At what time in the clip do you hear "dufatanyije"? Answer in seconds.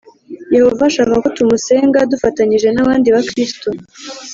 2.11-2.67